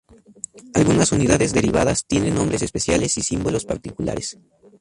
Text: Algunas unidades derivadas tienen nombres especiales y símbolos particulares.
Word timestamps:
Algunas 0.73 1.11
unidades 1.11 1.53
derivadas 1.53 2.07
tienen 2.07 2.33
nombres 2.33 2.63
especiales 2.63 3.17
y 3.19 3.21
símbolos 3.21 3.65
particulares. 3.65 4.39